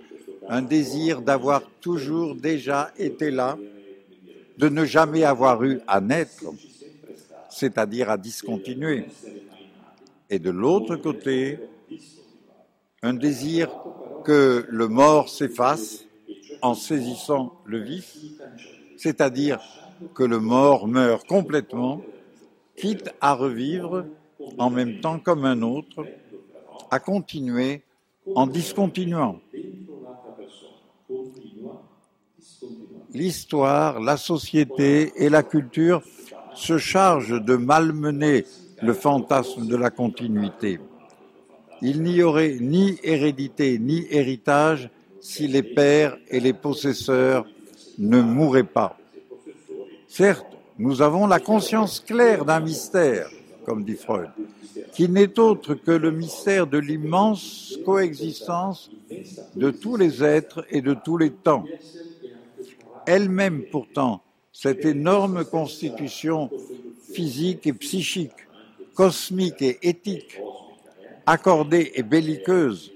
[0.48, 3.58] un désir d'avoir toujours déjà été là,
[4.56, 6.44] de ne jamais avoir eu à naître,
[7.50, 9.06] c'est-à-dire à discontinuer.
[10.28, 11.58] Et de l'autre côté,
[13.02, 13.70] un désir
[14.24, 16.04] que le mort s'efface
[16.62, 18.16] en saisissant le vif,
[18.96, 19.60] c'est-à-dire
[20.14, 22.02] que le mort meurt complètement,
[22.76, 24.04] quitte à revivre
[24.58, 26.06] en même temps comme un autre,
[26.90, 27.82] à continuer
[28.34, 29.40] en discontinuant.
[33.12, 36.02] L'histoire, la société et la culture
[36.60, 38.44] se chargent de malmener
[38.82, 40.78] le fantasme de la continuité.
[41.80, 44.90] Il n'y aurait ni hérédité ni héritage
[45.20, 47.46] si les pères et les possesseurs
[47.98, 48.98] ne mouraient pas.
[50.06, 50.46] Certes,
[50.78, 53.30] nous avons la conscience claire d'un mystère,
[53.64, 54.30] comme dit Freud,
[54.92, 58.90] qui n'est autre que le mystère de l'immense coexistence
[59.56, 61.64] de tous les êtres et de tous les temps.
[63.06, 64.22] Elle-même pourtant
[64.62, 66.50] cette énorme constitution
[67.14, 68.46] physique et psychique,
[68.92, 70.38] cosmique et éthique,
[71.24, 72.92] accordée et belliqueuse,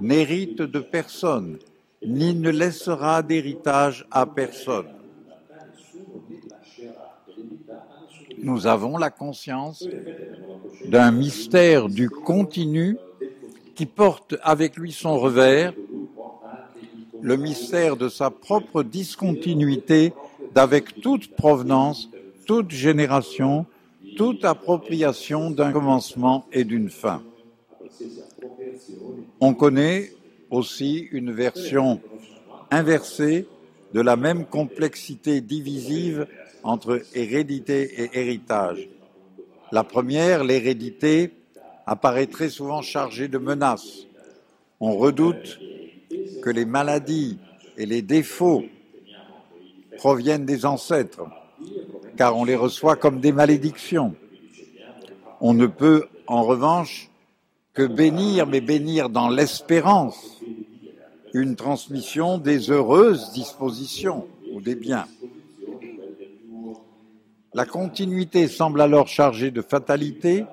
[0.00, 1.58] n'hérite de personne,
[2.06, 4.86] ni ne laissera d'héritage à personne.
[8.38, 9.84] Nous avons la conscience
[10.84, 12.96] d'un mystère du continu
[13.74, 15.74] qui porte avec lui son revers,
[17.20, 20.12] le mystère de sa propre discontinuité
[20.54, 22.08] d'avec toute provenance,
[22.46, 23.66] toute génération,
[24.16, 27.22] toute appropriation d'un commencement et d'une fin.
[29.40, 30.12] On connaît
[30.50, 32.00] aussi une version
[32.70, 33.46] inversée
[33.94, 36.26] de la même complexité divisive
[36.62, 38.88] entre hérédité et héritage.
[39.72, 41.32] La première, l'hérédité,
[41.86, 44.06] apparaît très souvent chargée de menaces.
[44.78, 45.58] On redoute
[46.42, 47.38] que les maladies
[47.76, 48.64] et les défauts
[50.00, 51.26] proviennent des ancêtres,
[52.16, 54.14] car on les reçoit comme des malédictions.
[55.42, 57.10] On ne peut, en revanche,
[57.74, 60.40] que bénir, mais bénir dans l'espérance,
[61.34, 65.06] une transmission des heureuses dispositions ou des biens.
[67.52, 70.46] La continuité semble alors chargée de fatalité,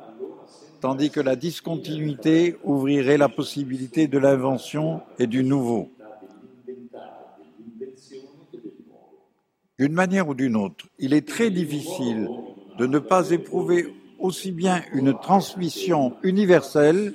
[0.81, 5.89] tandis que la discontinuité ouvrirait la possibilité de l'invention et du nouveau.
[9.79, 12.27] D'une manière ou d'une autre, il est très difficile
[12.77, 17.13] de ne pas éprouver aussi bien une transmission universelle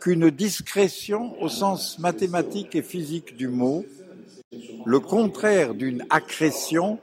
[0.00, 3.84] qu'une discrétion au sens mathématique et physique du mot,
[4.84, 6.98] le contraire d'une accrétion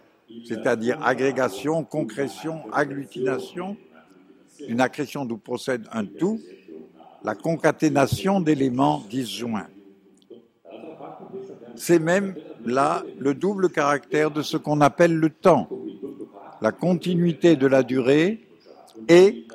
[0.46, 3.78] c'est-à-dire agrégation, concrétion, agglutination,
[4.68, 6.40] une accrétion d'où procède un tout,
[7.24, 9.68] la concaténation d'éléments disjoints.
[11.76, 12.36] C'est même
[12.66, 15.70] là le double caractère de ce qu'on appelle le temps,
[16.62, 18.48] la continuité de la durée
[19.08, 19.46] et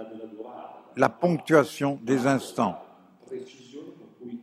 [0.97, 2.79] la ponctuation des instants.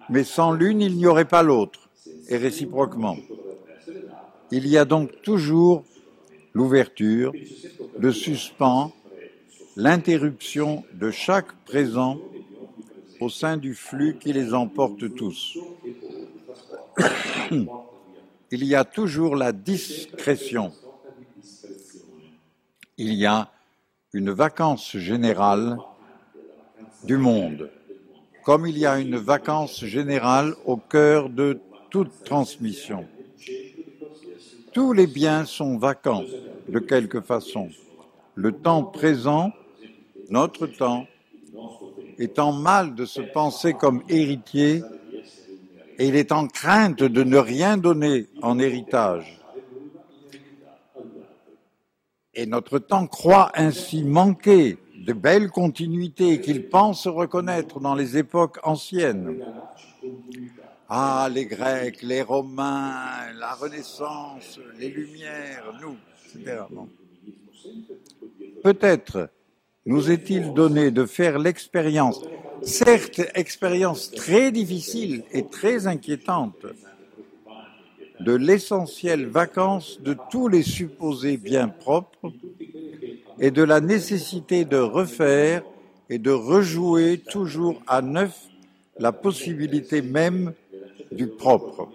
[0.10, 1.90] Mais sans l'une, il n'y aurait pas l'autre,
[2.28, 3.18] et réciproquement.
[4.52, 5.84] Il y a donc toujours
[6.54, 7.32] l'ouverture,
[7.98, 8.92] le suspens,
[9.76, 12.18] l'interruption de chaque présent
[13.20, 15.58] au sein du flux qui les emporte tous.
[18.52, 20.74] Il y a toujours la discrétion.
[22.98, 23.52] Il y a
[24.14, 25.78] une vacance générale
[27.04, 27.70] du monde,
[28.44, 31.60] comme il y a une vacance générale au cœur de
[31.92, 33.06] toute transmission.
[34.74, 36.24] Tous les biens sont vacants
[36.68, 37.70] de quelque façon.
[38.34, 39.52] Le temps présent,
[40.30, 41.06] notre temps,
[42.18, 44.82] étant mal de se penser comme héritier,
[46.00, 49.40] et il est en crainte de ne rien donner en héritage.
[52.34, 58.60] Et notre temps croit ainsi manquer de belles continuités qu'il pense reconnaître dans les époques
[58.64, 59.44] anciennes.
[60.88, 65.98] Ah, les Grecs, les Romains, la Renaissance, les Lumières, nous,
[66.34, 66.62] etc.
[68.64, 69.30] Peut-être
[69.86, 72.22] nous est-il donné de faire l'expérience,
[72.64, 76.66] certes expérience très difficile et très inquiétante,
[78.20, 82.32] de l'essentielle vacance de tous les supposés biens propres
[83.40, 85.64] et de la nécessité de refaire
[86.10, 88.36] et de rejouer toujours à neuf
[88.98, 90.54] la possibilité même
[91.12, 91.90] du propre,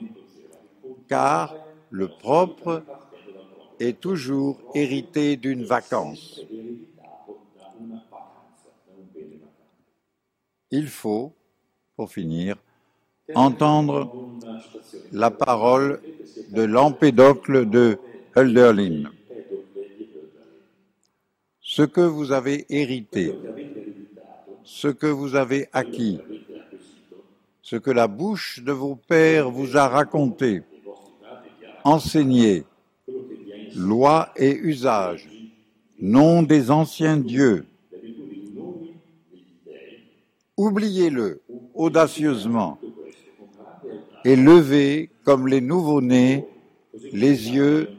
[1.09, 1.55] car
[1.91, 2.83] le propre
[3.79, 6.41] est toujours hérité d'une vacance.
[10.77, 11.33] Il faut,
[11.95, 12.57] pour finir,
[13.37, 14.11] entendre
[15.13, 16.01] la parole
[16.51, 17.97] de l'empédocle de
[18.37, 19.13] Hölderlin.
[21.61, 23.33] Ce que vous avez hérité,
[24.65, 26.19] ce que vous avez acquis,
[27.63, 30.63] ce que la bouche de vos pères vous a raconté,
[31.85, 32.65] enseigné,
[33.77, 35.29] loi et usage,
[36.01, 37.65] nom des anciens dieux.
[40.57, 41.43] Oubliez-le
[41.75, 42.79] audacieusement
[44.25, 46.47] et levez comme les nouveau-nés
[47.13, 47.91] les yeux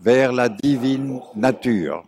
[0.00, 2.04] vers la divine nature.